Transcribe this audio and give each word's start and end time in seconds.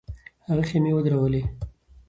هغه 0.47 0.63
خېمې 0.69 0.91
ودرولې. 0.95 1.41